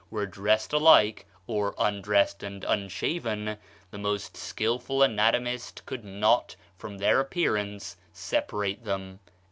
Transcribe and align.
were 0.09 0.25
dressed 0.25 0.73
alike, 0.73 1.27
or 1.45 1.75
undressed 1.77 2.41
and 2.41 2.63
unshaven, 2.63 3.55
the 3.91 3.99
most 3.99 4.35
skilful 4.35 5.03
anatomist 5.03 5.85
could 5.85 6.03
not, 6.03 6.55
from 6.75 6.97
their 6.97 7.19
appearance, 7.19 7.97
separate 8.11 8.83
them." 8.83 9.19